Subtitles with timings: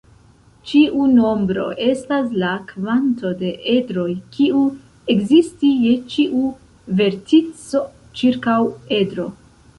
[0.69, 4.63] Ĉiu nombro estas la kvanto de edroj kiu
[5.17, 6.43] ekzisti je ĉiu
[7.03, 7.85] vertico
[8.23, 8.59] ĉirkaŭ
[9.01, 9.31] edro.